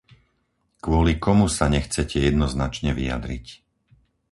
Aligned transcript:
Kvôli 0.85 1.13
komu 1.25 1.45
sa 1.57 1.65
nechcete 1.75 2.17
jednoznačne 2.29 2.89
vyjadriť? 2.99 3.45